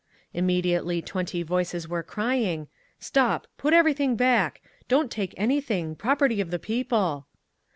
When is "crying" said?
2.01-2.67